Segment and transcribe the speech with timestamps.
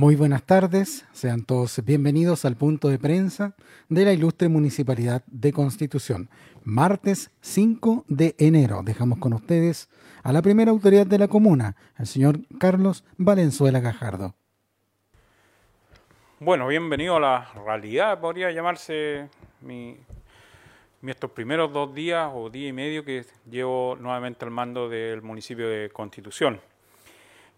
[0.00, 3.54] Muy buenas tardes, sean todos bienvenidos al punto de prensa
[3.90, 6.30] de la ilustre Municipalidad de Constitución.
[6.64, 9.90] Martes 5 de enero dejamos con ustedes
[10.22, 14.34] a la primera autoridad de la comuna, el señor Carlos Valenzuela Gajardo.
[16.38, 19.28] Bueno, bienvenido a la realidad, podría llamarse
[19.60, 19.98] mi,
[21.02, 25.68] estos primeros dos días o día y medio que llevo nuevamente al mando del municipio
[25.68, 26.58] de Constitución.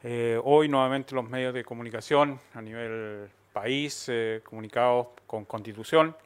[0.05, 6.17] Eh, hoy nuevamente los medios de comunicación a nivel país eh, comunicados con Constitución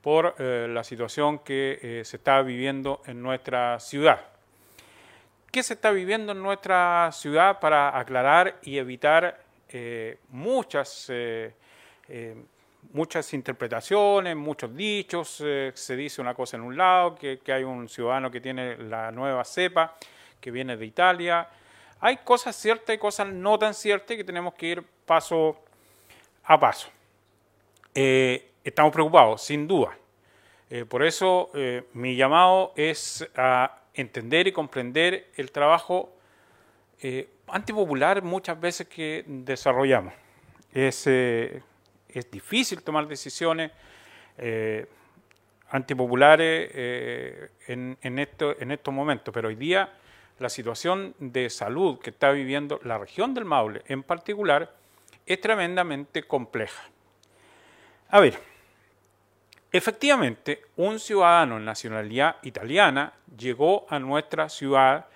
[0.00, 4.20] por eh, la situación que se está viviendo en nuestra ciudad.
[5.50, 9.40] ¿Qué se está viviendo en nuestra ciudad para aclarar y evitar
[10.28, 11.10] muchas,
[12.92, 15.42] muchas interpretaciones, muchos dichos?
[15.74, 19.10] se dice una cosa en un lado, que, que hay un ciudadano que tiene la
[19.10, 19.96] nueva cepa,
[20.40, 21.48] que viene de Italia,
[22.00, 25.58] hay cosas ciertas y cosas no tan ciertas que tenemos que ir paso
[26.44, 26.88] a paso.
[27.94, 29.96] Eh, estamos preocupados, sin duda.
[30.70, 36.14] Eh, por eso eh, mi llamado es a entender y comprender el trabajo
[37.46, 40.12] antipopular muchas veces que desarrollamos.
[40.72, 43.70] Es, es difícil tomar decisiones
[45.70, 46.70] antipopulares
[47.68, 49.92] en, en, en estos momentos, pero hoy día
[50.38, 54.72] la situación de salud que está viviendo la región del Maule en particular
[55.26, 56.82] es tremendamente compleja.
[58.08, 58.38] A ver,
[59.70, 65.06] efectivamente, un ciudadano en nacionalidad italiana llegó a nuestra ciudad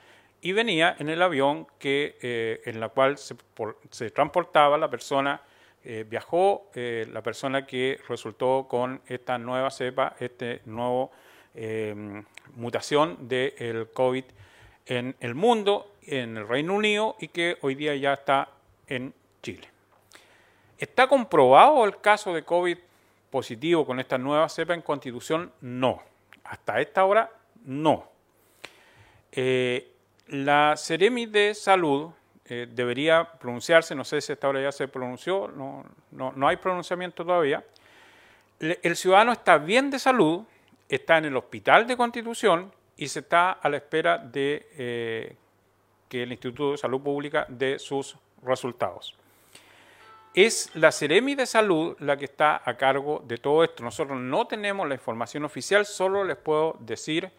[0.40, 5.40] y venía en el avión que, eh, en la cual se, transportaba la persona,
[5.84, 11.10] eh, viajó eh, la persona que resultó con esta nueva cepa, esta nueva
[12.56, 14.24] mutación del COVID-19
[14.86, 18.48] en el mundo, en el Reino Unido y que hoy día ya está
[18.86, 19.68] en Chile.
[20.78, 22.76] ¿Está comprobado el caso de COVID
[23.30, 25.52] positivo con esta nueva cepa en Constitución?
[25.60, 26.02] No.
[26.44, 27.30] Hasta esta hora,
[27.64, 28.08] no.
[29.30, 29.92] Eh,
[30.28, 32.10] la Ceremi de Salud
[32.46, 37.24] eh, debería pronunciarse, no sé si esta hora ya se pronunció, no, no hay pronunciamiento
[37.24, 37.64] todavía.
[38.58, 40.44] El ciudadano está bien de salud,
[40.88, 45.36] está en el hospital de Constitución y se está a la espera de eh,
[46.08, 49.16] que el Instituto de Salud Pública dé sus resultados.
[50.34, 53.82] Es la Ceremi de Salud la que está a cargo de todo esto.
[53.84, 57.30] Nosotros no tenemos la información oficial, solo les puedo decir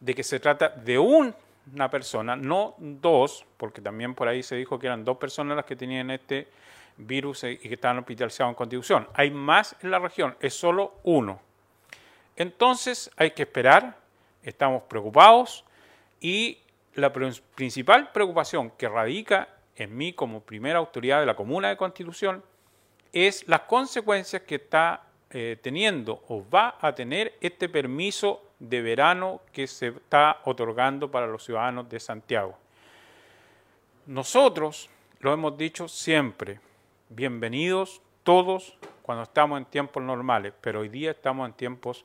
[0.00, 4.78] de que se trata de una persona, no dos, porque también por ahí se dijo
[4.78, 6.48] que eran dos personas las que tenían este
[6.96, 9.08] virus y que estaban hospitalizados en Constitución.
[9.14, 11.40] Hay más en la región, es solo uno.
[12.34, 13.99] Entonces hay que esperar
[14.42, 15.64] estamos preocupados
[16.20, 16.58] y
[16.94, 22.42] la principal preocupación que radica en mí como primera autoridad de la Comuna de Constitución
[23.12, 29.40] es las consecuencias que está eh, teniendo o va a tener este permiso de verano
[29.52, 32.56] que se está otorgando para los ciudadanos de Santiago.
[34.06, 34.90] Nosotros
[35.20, 36.60] lo hemos dicho siempre,
[37.08, 42.04] bienvenidos todos cuando estamos en tiempos normales, pero hoy día estamos en tiempos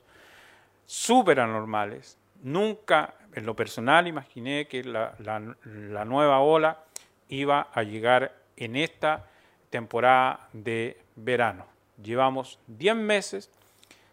[0.86, 6.84] súper anormales, Nunca, en lo personal, imaginé que la, nueva ola
[7.28, 9.26] iba a llegar en esta
[9.70, 11.66] temporada de verano.
[12.02, 13.50] Llevamos 10 meses,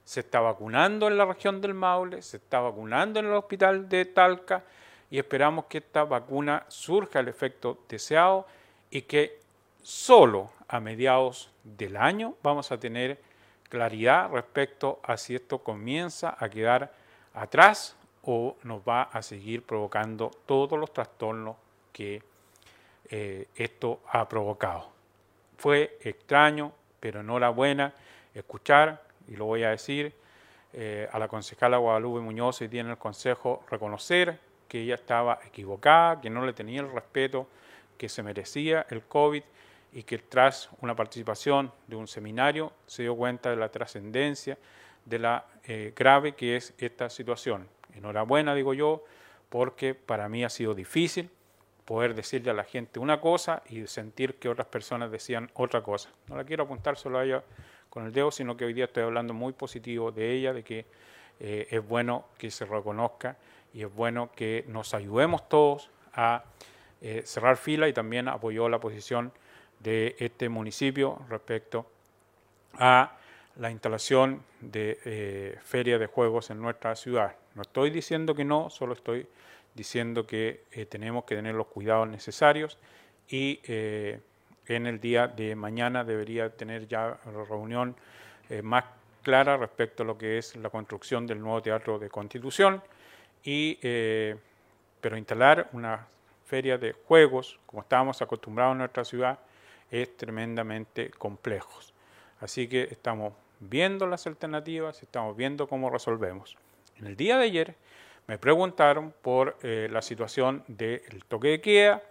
[0.04, 4.04] se está vacunando en la región del Maule, se está vacunando en el hospital de
[4.06, 4.64] Talca
[5.10, 8.46] y esperamos que esta vacuna surja el efecto deseado
[8.90, 9.40] y que
[9.82, 13.20] solo a mediados del año vamos a tener
[13.68, 16.92] claridad respecto a si esto comienza a quedar
[17.34, 21.56] atrás o nos va a seguir provocando todos los trastornos
[21.92, 22.22] que
[23.10, 24.90] eh, esto ha provocado.
[25.58, 27.94] Fue extraño, pero enhorabuena
[28.34, 30.14] escuchar, y lo voy a decir,
[30.72, 36.20] eh, a la concejala Guadalupe Muñoz y tiene el consejo reconocer que ella estaba equivocada,
[36.20, 37.46] que no le tenía el respeto
[37.98, 39.42] que se merecía el COVID
[39.92, 44.56] y que tras una participación de un seminario se dio cuenta de la trascendencia
[45.04, 47.68] de la eh, grave que es esta situación.
[47.94, 49.04] Enhorabuena, digo yo,
[49.48, 51.30] porque para mí ha sido difícil
[51.84, 56.10] poder decirle a la gente una cosa y sentir que otras personas decían otra cosa.
[56.28, 57.42] No la quiero apuntar solo a ella
[57.90, 60.86] con el dedo, sino que hoy día estoy hablando muy positivo de ella, de que
[61.40, 63.36] eh, es bueno que se reconozca
[63.74, 66.44] y es bueno que nos ayudemos todos a
[67.00, 69.32] eh, cerrar fila y también apoyó la posición
[69.80, 71.86] de este municipio respecto
[72.74, 73.16] a
[73.56, 77.36] la instalación de eh, ferias de juegos en nuestra ciudad.
[77.54, 79.26] No estoy diciendo que no, solo estoy
[79.74, 82.78] diciendo que eh, tenemos que tener los cuidados necesarios
[83.28, 84.20] y, eh,
[84.66, 87.18] en el día de mañana debería tener ya
[87.48, 87.96] reunión
[88.48, 88.84] eh, más
[89.22, 92.82] clara respecto a lo que es la construcción del nuevo Teatro de Constitución,
[93.44, 93.74] y,
[95.00, 96.06] pero instalar una
[96.44, 99.38] feria de juegos, como estábamos acostumbrados en nuestra ciudad,
[99.90, 101.80] es tremendamente complejo.
[102.40, 103.34] Así que estamos
[103.68, 106.56] viendo las alternativas, estamos viendo cómo resolvemos.
[106.98, 107.74] En el día de ayer
[108.26, 112.02] me preguntaron por eh, la situación del toque de queda,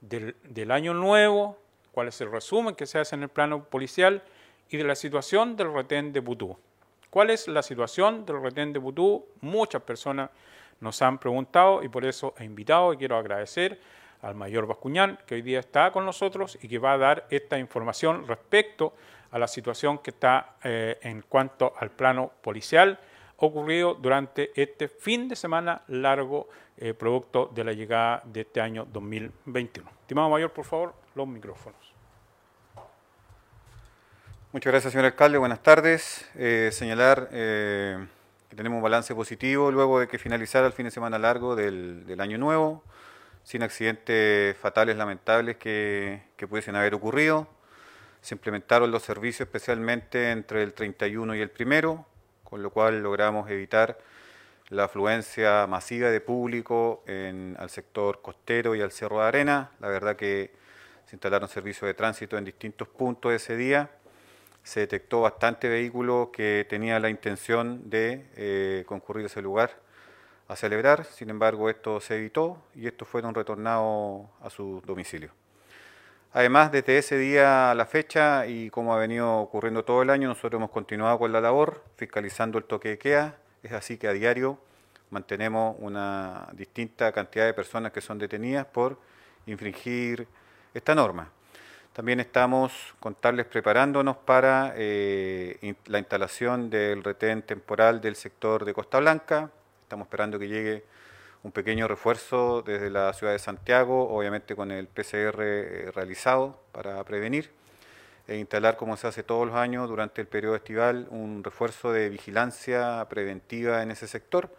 [0.00, 1.58] del, del año nuevo,
[1.92, 4.22] cuál es el resumen que se hace en el plano policial
[4.68, 6.56] y de la situación del retén de Butú.
[7.08, 9.24] ¿Cuál es la situación del retén de Butú?
[9.40, 10.30] Muchas personas
[10.80, 13.80] nos han preguntado y por eso he invitado y quiero agradecer
[14.24, 17.58] al mayor Bascuñán que hoy día está con nosotros y que va a dar esta
[17.58, 18.94] información respecto
[19.30, 22.98] a la situación que está eh, en cuanto al plano policial
[23.36, 28.86] ocurrido durante este fin de semana largo eh, producto de la llegada de este año
[28.92, 29.90] 2021.
[30.00, 31.94] Estimado mayor, por favor, los micrófonos.
[34.54, 35.36] Muchas gracias, señor alcalde.
[35.36, 36.30] Buenas tardes.
[36.36, 38.06] Eh, señalar eh,
[38.48, 42.16] que tenemos un balance positivo luego de que finalizara el fin de semana largo del,
[42.20, 42.84] año nuevo,
[43.44, 47.46] sin accidentes fatales lamentables que, pudiesen haber ocurrido.
[48.20, 52.06] Se implementaron los servicios especialmente entre el 31 y el primero,
[52.42, 53.98] con lo cual logramos evitar
[54.70, 59.70] la afluencia masiva de público en, al sector costero y al Cerro de Arena.
[59.78, 60.50] La verdad que
[61.06, 63.90] se instalaron servicios de tránsito en distintos puntos ese día
[64.64, 69.83] se detectó bastante vehículo que tenía la intención de eh, concurrir a ese lugar
[70.54, 75.30] a celebrar, sin embargo esto se evitó y estos fueron retornados a su domicilio.
[76.32, 80.28] Además, desde ese día a la fecha y como ha venido ocurriendo todo el año,
[80.28, 84.12] nosotros hemos continuado con la labor fiscalizando el toque de queda, es así que a
[84.12, 84.58] diario
[85.10, 88.98] mantenemos una distinta cantidad de personas que son detenidas por
[89.46, 90.26] infringir
[90.72, 91.30] esta norma.
[91.92, 98.98] También estamos, contarles, preparándonos para eh, la instalación del retén temporal del sector de Costa
[98.98, 99.50] Blanca.
[99.94, 100.82] Estamos esperando que llegue
[101.44, 107.04] un pequeño refuerzo desde la ciudad de Santiago, obviamente con el PCR eh, realizado para
[107.04, 107.52] prevenir
[108.26, 112.08] e instalar, como se hace todos los años durante el periodo estival, un refuerzo de
[112.08, 114.52] vigilancia preventiva en ese sector.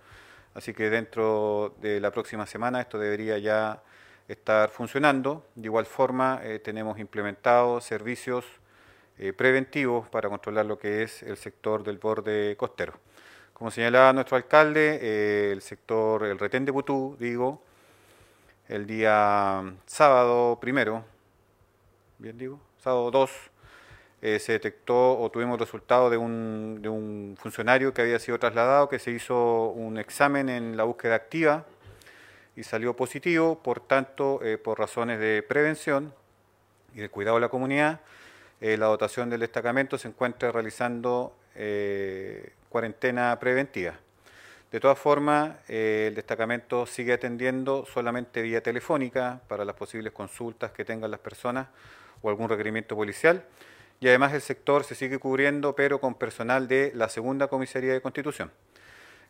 [0.53, 3.83] Así que dentro de la próxima semana esto debería ya
[4.29, 5.45] estar funcionando.
[5.55, 8.45] De igual forma, eh, tenemos implementados servicios
[9.17, 12.93] eh, preventivos para controlar lo que es el sector del borde costero.
[13.55, 17.63] Como señalaba nuestro alcalde, eh, el sector, el retén de Butú, digo,
[18.67, 21.05] el día sábado primero,
[22.19, 23.31] bien digo, sábado 2,
[24.21, 29.69] se detectó o tuvimos resultado de un, funcionario que había sido trasladado, que se hizo
[29.69, 31.65] un examen en la búsqueda activa
[32.57, 36.13] y salió positivo, por tanto, eh, por razones de prevención
[36.93, 38.01] y de cuidado de la comunidad,
[38.59, 43.93] eh, la dotación del destacamento se encuentra realizando eh, cuarentena preventiva.
[44.69, 50.83] De todas formas, el destacamento sigue atendiendo solamente vía telefónica para las posibles consultas que
[50.83, 51.69] tengan las personas
[52.21, 53.45] o algún requerimiento policial.
[54.01, 58.01] Y además el sector se sigue cubriendo, pero con personal de la segunda comisaría de
[58.01, 58.51] Constitución.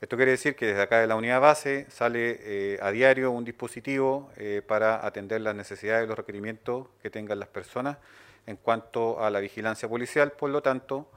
[0.01, 3.45] Esto quiere decir que desde acá de la unidad base sale eh, a diario un
[3.45, 7.99] dispositivo eh, para atender las necesidades y los requerimientos que tengan las personas
[8.47, 11.07] en cuanto a la vigilancia policial, por lo tanto,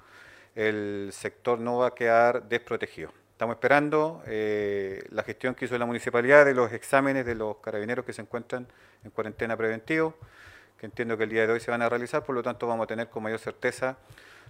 [0.59, 3.13] el sector no va a quedar desprotegido.
[3.31, 8.05] Estamos esperando eh, la gestión que hizo la municipalidad de los exámenes de los carabineros
[8.05, 8.67] que se encuentran
[9.05, 10.17] en cuarentena preventivo,
[10.77, 12.83] que entiendo que el día de hoy se van a realizar, por lo tanto vamos
[12.83, 13.99] a tener con mayor certeza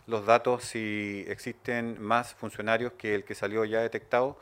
[0.07, 4.39] los datos si existen más funcionarios que el que salió ya detectado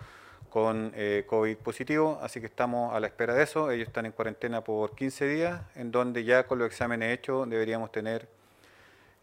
[0.49, 3.73] con eh, COVID positivo, así que estamos a la espera de eso.
[3.73, 7.91] Ellos están en cuarentena por 15 días, en donde ya con los exámenes hechos deberíamos
[7.91, 8.29] tener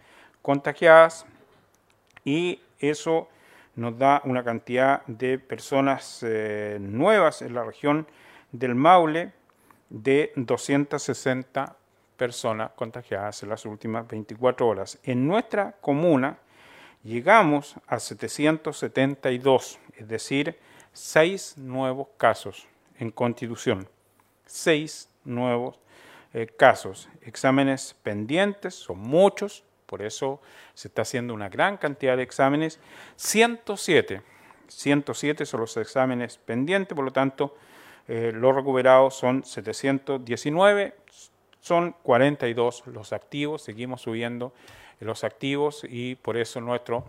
[0.43, 1.25] contagiadas
[2.27, 3.31] y eso
[3.75, 8.07] nos da una cantidad de personas eh, nuevas en la región
[8.53, 9.33] del Maule
[9.89, 11.79] de 260
[12.21, 14.99] personas contagiadas en las últimas 24 horas.
[15.05, 16.37] En nuestra comuna
[17.03, 20.59] llegamos a 772, es decir,
[20.93, 23.89] seis nuevos casos en constitución.
[24.45, 25.79] Seis nuevos
[26.35, 27.09] eh, casos.
[27.23, 30.43] Exámenes pendientes, son muchos, por eso
[30.75, 32.81] se está haciendo una gran cantidad de exámenes.
[33.17, 34.21] 107,
[34.69, 37.57] 107 son los exámenes pendientes, por lo tanto,
[38.09, 41.01] eh, los recuperados son 719,
[41.61, 44.53] son 42 los activos, seguimos subiendo
[45.01, 47.05] los activos y por eso nuestro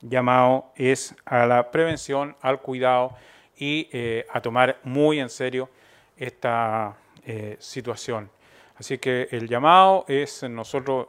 [0.00, 3.14] llamado es a la prevención, al cuidado
[3.56, 5.68] y eh, a tomar muy en serio
[6.16, 8.30] esta eh, situación.
[8.76, 11.06] Así que el llamado es nosotros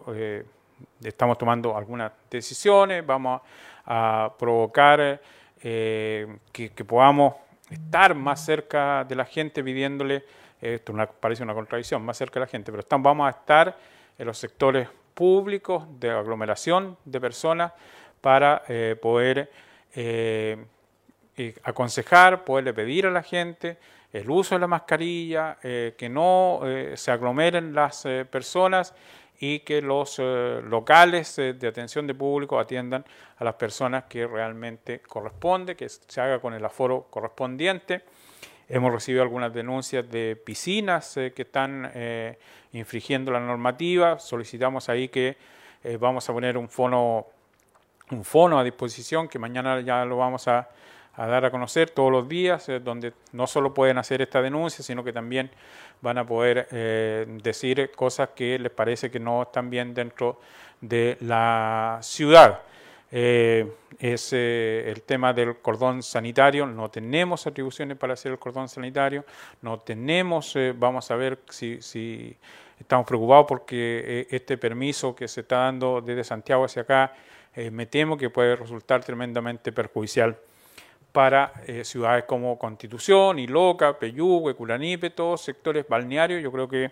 [1.03, 3.41] estamos tomando algunas decisiones, vamos
[3.85, 5.21] a, provocar
[5.63, 7.35] eh, que, podamos
[7.69, 10.23] estar más cerca de la gente pidiéndole,
[10.61, 13.77] esto parece una contradicción, más cerca de la gente, pero estamos, vamos a estar
[14.17, 17.73] en los sectores públicos de aglomeración de personas
[18.21, 19.51] para eh, poder
[19.95, 20.63] eh,
[21.63, 23.77] aconsejar, poderle pedir a la gente
[24.13, 26.59] el uso de la mascarilla, que no
[26.95, 28.93] se aglomeren las personas
[29.41, 33.03] y que los eh, locales eh, de atención de público atiendan
[33.37, 38.03] a las personas que realmente corresponde, que se haga con el aforo correspondiente.
[38.73, 41.91] Hemos recibido algunas denuncias de piscinas eh, que están
[42.71, 44.17] infringiendo la normativa.
[44.17, 45.37] Solicitamos ahí que
[45.99, 47.27] vamos a poner un fono,
[48.11, 50.69] un fono a disposición que mañana ya lo vamos a
[51.17, 55.03] dar a conocer todos los días, eh, donde no solo pueden hacer esta denuncia, sino
[55.03, 55.49] que también
[56.01, 60.39] van a poder eh, decir cosas que les parece que no están bien dentro
[60.79, 62.61] de la ciudad.
[63.11, 69.25] Eh, es el tema del cordón sanitario, no tenemos atribuciones para hacer el cordón sanitario,
[69.61, 72.35] no tenemos, vamos a ver si, si
[72.79, 77.13] estamos preocupados porque este permiso que se está dando desde Santiago hacia acá,
[77.71, 80.37] me temo que puede resultar tremendamente perjudicial
[81.11, 86.91] para eh, ciudades como Constitución, Iloca, Peyúgue, Culanipe, todos sectores balnearios, yo creo que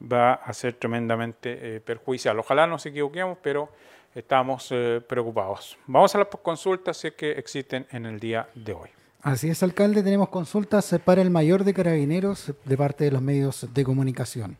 [0.00, 2.38] va a ser tremendamente eh, perjudicial.
[2.38, 3.70] Ojalá no se equivoquemos, pero
[4.16, 5.76] estamos eh, preocupados.
[5.86, 8.88] Vamos a las consultas que existen en el día de hoy.
[9.20, 13.66] Así es, alcalde, tenemos consultas para el mayor de carabineros de parte de los medios
[13.74, 14.56] de comunicación.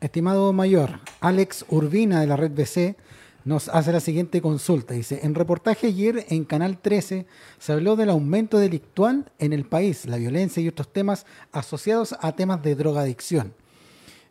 [0.00, 2.96] Estimado mayor, Alex Urbina de la red BC
[3.44, 4.92] nos hace la siguiente consulta.
[4.94, 7.26] Dice, en reportaje ayer en Canal 13
[7.58, 12.32] se habló del aumento delictual en el país, la violencia y otros temas asociados a
[12.32, 13.54] temas de drogadicción,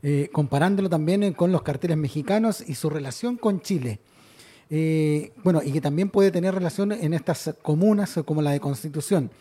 [0.03, 3.99] eh, comparándolo también con los carteles mexicanos y su relación con Chile.
[4.69, 9.31] Eh, bueno, y que también puede tener relación en estas comunas como la de Constitución.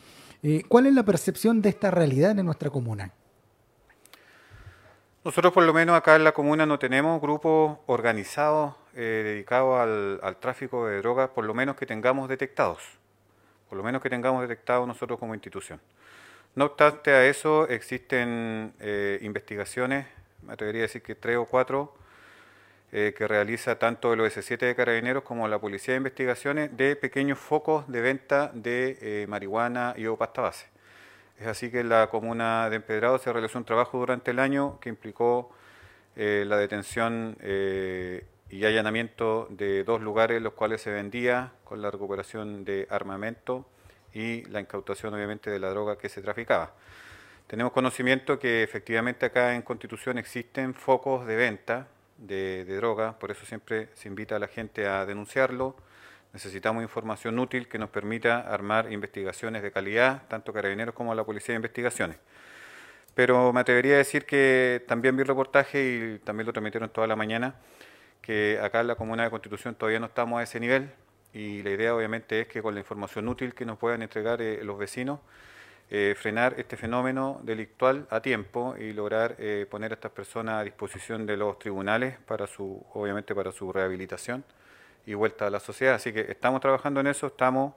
[0.44, 3.12] Eh, ¿Cuál es la percepción de esta realidad en nuestra comuna?
[5.24, 10.36] Nosotros por lo menos acá en la comuna no tenemos grupos organizados eh, dedicados al,
[10.40, 12.80] tráfico de drogas, por lo menos que tengamos detectados,
[13.68, 15.80] por lo menos que tengamos detectados nosotros como institución.
[16.56, 20.06] No obstante a eso, existen eh, investigaciones,
[20.42, 21.94] me atrevería a decir que tres o cuatro,
[22.92, 27.38] eh, que realiza tanto el OS7 de Carabineros como la Policía de Investigaciones de pequeños
[27.38, 30.66] focos de venta de marihuana y o pasta base.
[31.38, 34.78] Es así que en la comuna de Empedrado se realizó un trabajo durante el año
[34.80, 35.50] que implicó
[36.14, 37.36] la detención
[38.52, 43.66] y allanamiento de dos lugares los cuales se vendía con la recuperación de armamento
[44.12, 46.74] y la incautación obviamente de la droga que se traficaba.
[47.52, 53.44] Tenemos conocimiento que efectivamente acá en Constitución existen focos de venta de, droga, por eso
[53.44, 55.76] siempre se invita a la gente a denunciarlo.
[56.32, 61.52] Necesitamos información útil que nos permita armar investigaciones de calidad, tanto carabineros como la Policía
[61.52, 62.16] de Investigaciones.
[63.14, 67.06] Pero me atrevería a decir que también vi el reportaje y también lo transmitieron toda
[67.06, 67.56] la mañana,
[68.22, 70.90] que acá en la Comuna de Constitución todavía no estamos a ese nivel
[71.34, 74.64] y la idea obviamente es que con la información útil que nos puedan entregar eh,
[74.64, 75.20] los vecinos,
[75.90, 80.64] eh, frenar este fenómeno delictual a tiempo y lograr eh, poner a estas personas a
[80.64, 84.44] disposición de los tribunales para su, obviamente para su rehabilitación
[85.06, 85.94] y vuelta a la sociedad.
[85.94, 87.74] Así que estamos trabajando en eso, estamos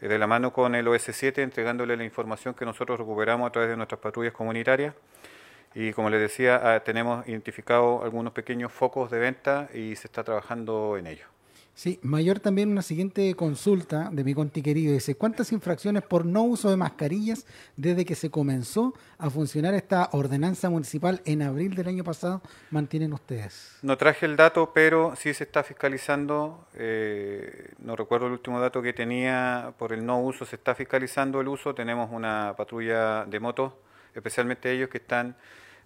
[0.00, 3.76] de la mano con el OS7 entregándole la información que nosotros recuperamos a través de
[3.76, 4.94] nuestras patrullas comunitarias
[5.74, 10.22] y como les decía, ah, tenemos identificado algunos pequeños focos de venta y se está
[10.22, 11.26] trabajando en ello.
[11.74, 14.92] Sí, mayor también una siguiente consulta de mi conti querido.
[14.92, 20.08] Dice, ¿cuántas infracciones por no uso de mascarillas desde que se comenzó a funcionar esta
[20.12, 23.76] ordenanza municipal en abril del año pasado mantienen ustedes?
[23.82, 26.68] No traje el dato, pero sí se está fiscalizando.
[26.74, 30.44] Eh, no recuerdo el último dato que tenía por el no uso.
[30.44, 31.74] Se está fiscalizando el uso.
[31.74, 33.72] Tenemos una patrulla de motos,
[34.14, 35.36] especialmente ellos que están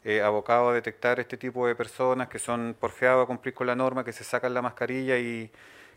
[0.05, 3.75] eh, abocado a detectar este tipo de personas que son porfiados a cumplir con la
[3.75, 5.51] norma, que se sacan la mascarilla y,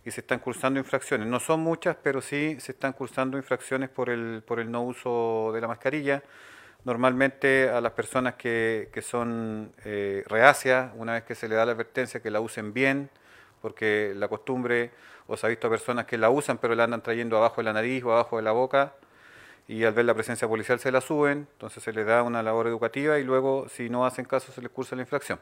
[0.04, 1.28] se están cursando infracciones.
[1.28, 5.52] No son muchas, pero sí se están cursando infracciones por el, por el no uso
[5.54, 6.24] de la mascarilla.
[6.84, 11.66] Normalmente a las personas que, que son eh, reacias, una vez que se le da
[11.68, 13.12] la advertencia, que la usen bien,
[13.62, 14.92] porque la costumbre,
[15.28, 17.74] o se ha visto personas que la usan, pero la andan trayendo abajo de la
[17.74, 18.94] nariz o abajo de la boca,
[19.68, 22.68] y al ver la presencia policial se la suben, entonces se les da una labor
[22.68, 25.40] educativa y luego si no hacen caso se les cursa la infracción.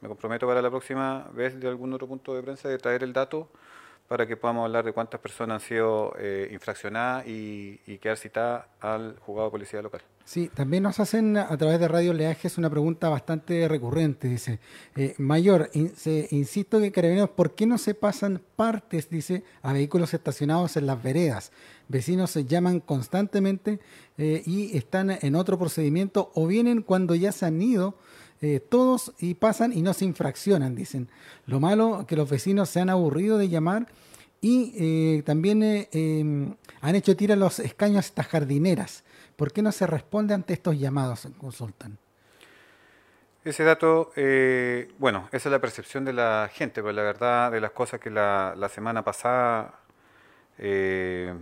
[0.00, 3.12] Me comprometo para la próxima vez de algún otro punto de prensa de traer el
[3.12, 3.48] dato
[4.08, 8.66] para que podamos hablar de cuántas personas han sido eh, infraccionadas y, y, quedar citadas
[8.80, 10.02] al juzgado de policía local.
[10.26, 14.26] Sí, también nos hacen a través de Radio Leajes una pregunta bastante recurrente.
[14.26, 14.58] Dice,
[14.96, 20.14] eh, Mayor, se, insisto que Carabineros, ¿por qué no se pasan partes, dice, a vehículos
[20.14, 21.52] estacionados en las veredas?
[21.86, 23.78] Vecinos se llaman constantemente
[24.18, 27.96] eh, y están en otro procedimiento o vienen cuando ya se han ido
[28.40, 31.08] eh, todos y pasan y no se infraccionan, dicen.
[31.46, 33.86] Lo malo que los vecinos se han aburrido de llamar
[34.40, 39.04] y también em, han hecho tirar los escaños a estas jardineras
[39.36, 41.28] ¿Por qué no se responde ante estos llamados?
[41.38, 41.98] Consultan.
[43.44, 47.60] Ese dato, eh, bueno, esa es la percepción de la gente, pero la verdad de
[47.60, 49.78] las cosas que la, semana pasada
[50.58, 51.32] eh,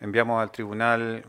[0.00, 1.24] enviamos al tribunal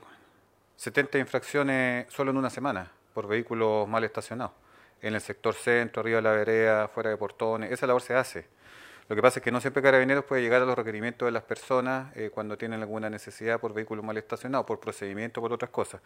[0.75, 4.53] 70 infracciones solo en una semana por vehículos mal estacionados,
[5.01, 8.47] en el sector centro, arriba de la vereda, fuera de portones, esa labor se hace.
[9.09, 11.41] Lo que pasa es que no siempre Carabineros puede llegar a los requerimientos de las
[11.41, 15.99] personas eh, cuando tienen alguna necesidad por vehículos mal estacionados, por procedimiento, por otras cosas.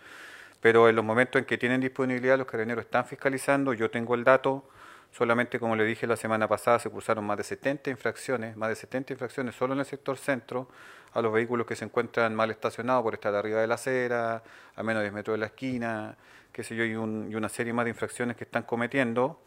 [0.61, 4.23] Pero en los momentos en que tienen disponibilidad, los Carabineros están fiscalizando, yo tengo el
[4.23, 4.63] dato,
[5.11, 8.75] solamente como le dije la semana pasada, se cursaron más de 70 infracciones, más de
[8.75, 10.69] 70 infracciones solo en el sector centro,
[11.11, 14.41] a los vehículos que se encuentran mal estacionados por estar arriba de la acera,
[14.77, 16.15] a menos de 10 metros de la esquina,
[16.53, 19.41] qué sé yo, y, y una serie más de infracciones que están cometiendo.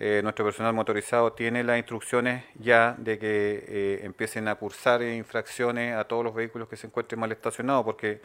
[0.00, 5.96] Eh, nuestro personal motorizado tiene las instrucciones ya de que eh, empiecen a cursar infracciones
[5.96, 8.20] a todos los vehículos que se encuentren mal estacionados, porque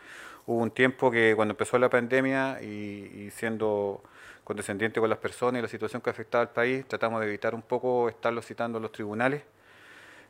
[0.45, 4.03] hubo un tiempo que cuando empezó la pandemia y, siendo
[4.43, 7.63] condescendiente con las personas y la situación que afectaba al país, tratamos de evitar un
[7.63, 9.41] poco estarlos citando a los tribunales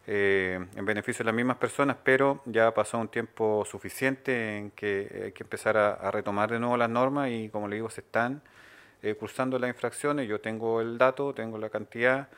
[0.08, 5.23] eh, en beneficio de las mismas personas, pero ya pasó un tiempo suficiente en que
[5.25, 8.41] hay que empezar a retomar de nuevo las normas y como le digo, se están
[9.03, 10.27] eh, cursando las infracciones.
[10.27, 12.29] Yo tengo el dato, tengo la cantidad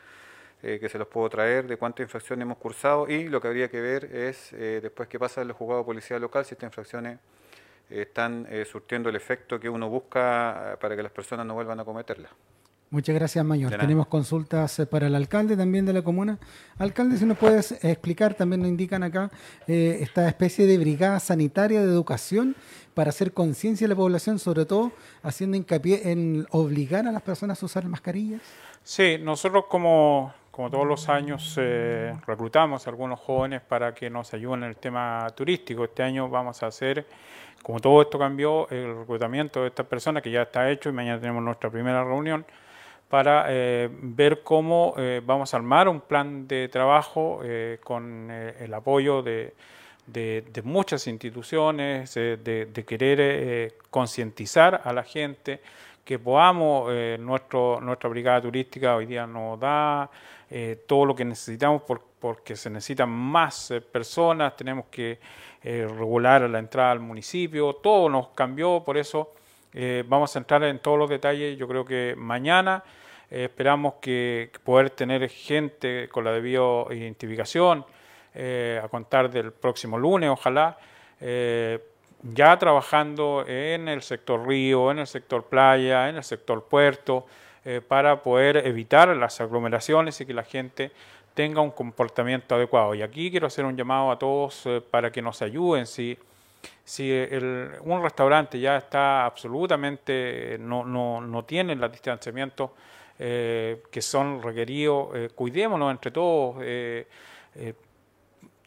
[0.62, 3.70] eh, que se los puedo traer de cuántas infracciones hemos cursado y lo que habría
[3.70, 7.18] que ver es, eh, después que pasa el juzgado de policía local, si estas infracciones
[7.88, 12.32] están surtiendo el efecto que uno busca para que las personas no vuelvan a cometerlas.
[12.90, 13.76] Muchas gracias, Mayor.
[13.76, 16.38] Tenemos consultas para el alcalde también de la comuna.
[16.78, 19.30] Alcalde, si nos puedes explicar, también nos indican acá,
[19.66, 22.54] esta especie de brigada sanitaria de educación
[22.96, 24.90] para hacer conciencia de la población, sobre todo
[25.22, 28.40] haciendo hincapié en obligar a las personas a usar mascarillas?
[28.82, 34.32] Sí, nosotros como, como todos los años eh, reclutamos a algunos jóvenes para que nos
[34.32, 35.84] ayuden en el tema turístico.
[35.84, 37.06] Este año vamos a hacer,
[37.62, 41.20] como todo esto cambió, el reclutamiento de estas personas que ya está hecho y mañana
[41.20, 42.46] tenemos nuestra primera reunión
[43.08, 47.40] para eh, ver cómo eh, vamos a armar un plan de trabajo
[47.84, 55.60] con el apoyo de muchas instituciones, de, querer eh, concientizar a la gente,
[56.04, 60.08] que podamos, eh, nuestro, nuestra brigada turística hoy día nos da
[60.48, 61.82] eh, todo lo que necesitamos
[62.20, 65.18] porque se necesitan más personas, tenemos que
[65.62, 69.32] regular la entrada al municipio, todo nos cambió, por eso
[70.06, 72.82] vamos a entrar en todos los detalles, yo creo que mañana
[73.30, 77.84] esperamos que, poder tener gente con la debida identificación,
[78.34, 80.78] eh, a contar del próximo lunes, ojalá,
[81.20, 81.78] eh,
[82.22, 87.26] ya trabajando en el sector río, en el sector playa, en el sector puerto,
[87.64, 90.92] eh, para poder evitar las aglomeraciones y que la gente
[91.34, 92.94] tenga un comportamiento adecuado.
[92.94, 95.86] Y aquí quiero hacer un llamado a todos eh, para que nos ayuden.
[95.86, 96.18] Si,
[96.84, 97.10] si
[97.82, 102.74] un restaurante ya está absolutamente, no, no, no tiene el distanciamiento
[103.18, 106.56] que son requeridos, cuidémonos entre todos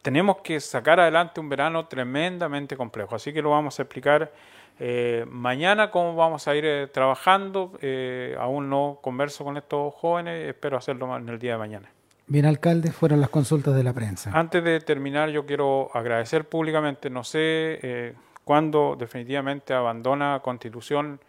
[0.01, 3.15] tenemos que sacar adelante un verano tremendamente complejo.
[3.15, 4.31] Así que lo vamos a explicar
[4.79, 7.77] eh, mañana cómo vamos a ir eh, trabajando.
[7.81, 11.91] Eh, aún no converso con estos jóvenes, espero hacerlo en el día de mañana.
[12.29, 14.31] Bien, alcalde, fueron las consultas de la prensa.
[14.33, 21.19] Antes de terminar, yo quiero agradecer públicamente, no sé cuándo definitivamente abandona Constitución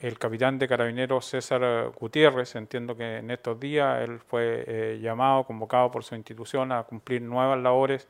[0.00, 2.56] el capitán de carabineros César Gutiérrez.
[2.56, 7.22] Entiendo que en estos días él fue eh, llamado, convocado por su institución a cumplir
[7.22, 8.08] nuevas labores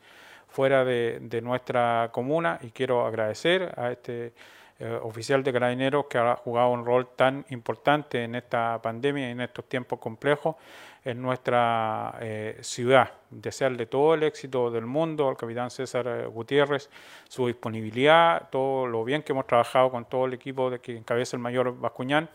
[0.49, 4.33] fuera de, nuestra comuna y quiero agradecer a este
[4.81, 9.31] eh, oficial de carabineros que ha jugado un rol tan importante en esta pandemia y
[9.31, 10.57] en estos tiempos complejos
[11.05, 13.13] en nuestra eh, ciudad.
[13.31, 16.91] Desearle todo el éxito del mundo al capitán César eh, Gutiérrez,
[17.29, 21.37] su disponibilidad, todo lo bien que hemos trabajado con todo el equipo de que encabeza
[21.37, 22.29] el mayor Bascuñán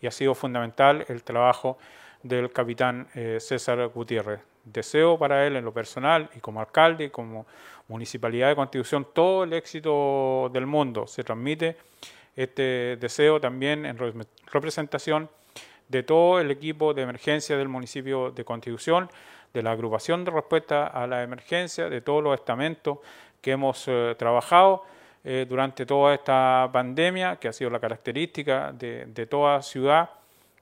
[0.00, 1.78] y ha sido fundamental el trabajo
[2.24, 4.40] del capitán eh, César Gutiérrez.
[4.64, 7.46] Deseo para él en lo personal y como alcalde y como
[7.86, 11.06] municipalidad de Constitución todo el éxito del mundo.
[11.06, 11.76] Se transmite
[12.34, 13.96] este deseo también en
[14.50, 15.28] representación
[15.88, 19.08] de todo el equipo de emergencia del municipio de Constitución,
[19.52, 22.98] de la agrupación de respuesta a la emergencia, de todos los estamentos
[23.40, 24.82] que hemos eh, trabajado
[25.22, 30.10] eh, durante toda esta pandemia, que ha sido la característica de, toda ciudad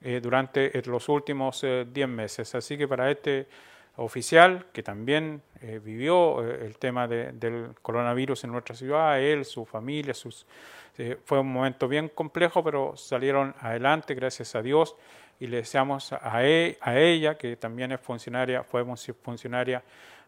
[0.04, 2.54] eh, durante los últimos 10 meses.
[2.54, 3.46] Así que para este
[3.96, 5.42] oficial, que también
[5.84, 10.46] vivió el tema del coronavirus en nuestra ciudad, él, su familia, sus
[11.24, 14.96] fue un momento bien complejo, pero salieron adelante, gracias a Dios,
[15.40, 18.84] y le deseamos a, e, a ella, que también es funcionaria, fue
[19.22, 19.82] funcionaria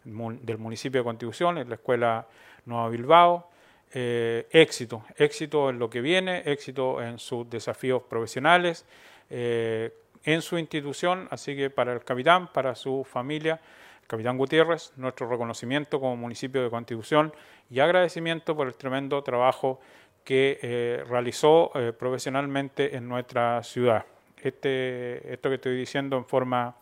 [0.05, 2.27] del municipio de Constitución, en la Escuela
[2.67, 3.51] Nueva Bilbao,
[3.93, 8.85] eh, éxito, éxito en lo que viene, éxito en sus desafíos profesionales,
[9.31, 9.93] eh,
[10.25, 13.61] en su institución, así que para el capitán, para su familia,
[14.03, 17.33] el capitán Gutiérrez, nuestro reconocimiento como municipio de Constitución
[17.71, 19.81] y agradecimiento por el tremendo trabajo
[20.25, 24.05] que eh, realizó eh, profesionalmente en nuestra ciudad.
[24.43, 26.75] Este, esto que estoy diciendo en forma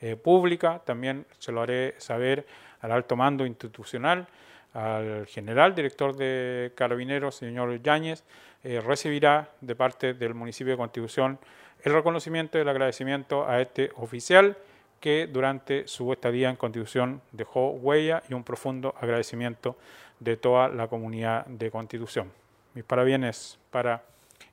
[0.00, 2.46] eh, pública también se lo haré saber
[2.80, 4.26] al alto mando institucional,
[4.74, 8.24] al general director de Carabineros, señor Yáñez,
[8.62, 11.38] recibirá de parte del municipio de Constitución
[11.82, 14.56] el reconocimiento y el agradecimiento a este oficial
[15.00, 19.76] que durante su estadía en Constitución dejó huella y un profundo agradecimiento
[20.20, 22.30] de toda la comunidad de Constitución
[22.74, 24.02] mis parabienes para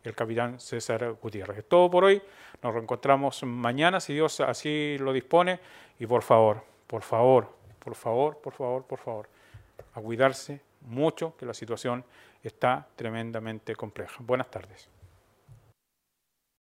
[0.04, 1.65] el capitán César Gutiérrez.
[1.68, 2.22] todo por hoy.
[2.62, 5.60] Nos reencontramos mañana, si Dios así lo dispone.
[6.00, 9.30] Y por favor, por favor, por favor, por favor, por favor,
[9.94, 12.04] a cuidarse mucho, que la situación
[12.44, 14.18] está tremendamente compleja.
[14.20, 14.99] Buenas tardes.